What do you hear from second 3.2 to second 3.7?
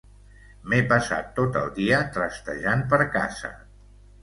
casa.